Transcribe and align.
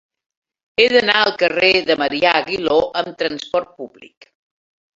He 0.83 0.87
d'anar 0.93 1.17
al 1.25 1.33
carrer 1.41 1.69
de 1.91 1.97
Marià 2.03 2.31
Aguiló 2.39 2.81
amb 3.03 3.21
trasport 3.23 3.77
públic. 3.83 4.29